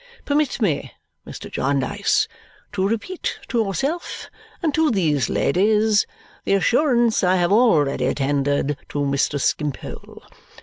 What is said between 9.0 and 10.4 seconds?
Mr. Skimpole.